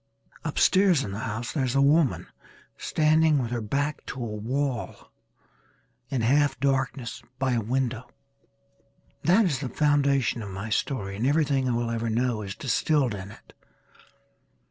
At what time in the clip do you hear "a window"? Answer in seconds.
7.51-8.09